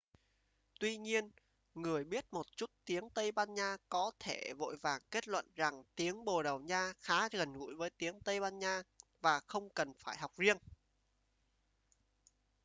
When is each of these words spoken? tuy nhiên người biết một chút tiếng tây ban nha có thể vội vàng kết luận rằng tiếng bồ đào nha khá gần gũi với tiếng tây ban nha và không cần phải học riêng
tuy 0.79 0.97
nhiên 0.97 1.29
người 1.75 2.03
biết 2.03 2.25
một 2.31 2.45
chút 2.57 2.71
tiếng 2.85 3.09
tây 3.09 3.31
ban 3.31 3.53
nha 3.53 3.77
có 3.89 4.11
thể 4.19 4.53
vội 4.57 4.77
vàng 4.81 5.01
kết 5.11 5.27
luận 5.27 5.45
rằng 5.55 5.83
tiếng 5.95 6.25
bồ 6.25 6.43
đào 6.43 6.59
nha 6.59 6.93
khá 6.99 7.29
gần 7.29 7.53
gũi 7.53 7.75
với 7.75 7.89
tiếng 7.89 8.19
tây 8.19 8.39
ban 8.39 8.59
nha 8.59 8.81
và 9.21 9.39
không 9.47 9.69
cần 9.69 9.93
phải 9.93 10.17
học 10.17 10.31
riêng 10.37 10.57